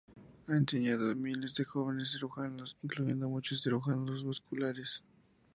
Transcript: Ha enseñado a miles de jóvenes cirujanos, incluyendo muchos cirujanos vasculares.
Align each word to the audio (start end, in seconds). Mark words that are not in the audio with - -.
Ha 0.47 0.55
enseñado 0.57 1.11
a 1.11 1.13
miles 1.13 1.53
de 1.53 1.63
jóvenes 1.63 2.09
cirujanos, 2.13 2.75
incluyendo 2.81 3.29
muchos 3.29 3.61
cirujanos 3.61 4.25
vasculares. 4.25 5.03